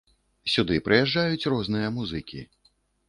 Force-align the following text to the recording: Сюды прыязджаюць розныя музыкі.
Сюды 0.53 0.79
прыязджаюць 0.87 1.49
розныя 1.55 1.93
музыкі. 1.99 2.41